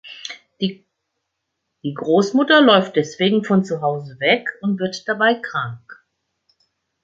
Die 0.61 0.83
Großmutter 1.83 2.59
läuft 2.59 2.95
deswegen 2.95 3.43
von 3.43 3.63
zu 3.63 3.81
Hause 3.83 4.19
weg 4.19 4.47
und 4.63 4.79
wird 4.79 5.07
dabei 5.07 5.35
krank. 5.35 6.03